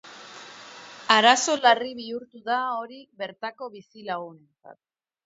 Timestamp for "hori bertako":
2.79-3.69